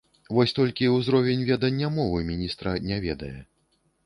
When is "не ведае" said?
2.89-3.31